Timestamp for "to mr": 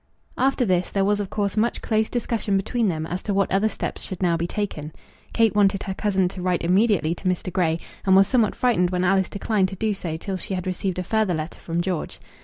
7.13-7.53